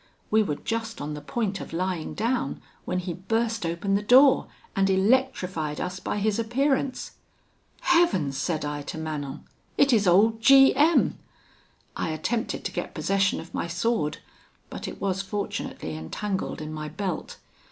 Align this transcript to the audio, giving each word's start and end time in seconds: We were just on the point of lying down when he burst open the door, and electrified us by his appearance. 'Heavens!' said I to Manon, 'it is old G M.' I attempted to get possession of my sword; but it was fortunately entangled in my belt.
We 0.31 0.41
were 0.41 0.55
just 0.55 0.99
on 0.99 1.13
the 1.13 1.21
point 1.21 1.61
of 1.61 1.73
lying 1.73 2.15
down 2.15 2.59
when 2.85 2.97
he 2.97 3.13
burst 3.13 3.67
open 3.67 3.93
the 3.93 4.01
door, 4.01 4.47
and 4.75 4.89
electrified 4.89 5.79
us 5.79 5.99
by 5.99 6.17
his 6.17 6.39
appearance. 6.39 7.11
'Heavens!' 7.81 8.35
said 8.35 8.65
I 8.65 8.81
to 8.81 8.97
Manon, 8.97 9.43
'it 9.77 9.93
is 9.93 10.07
old 10.07 10.41
G 10.41 10.75
M.' 10.75 11.19
I 11.95 12.09
attempted 12.09 12.63
to 12.65 12.71
get 12.71 12.95
possession 12.95 13.39
of 13.39 13.53
my 13.53 13.67
sword; 13.67 14.17
but 14.71 14.87
it 14.87 14.99
was 14.99 15.21
fortunately 15.21 15.95
entangled 15.95 16.61
in 16.61 16.73
my 16.73 16.89
belt. 16.89 17.37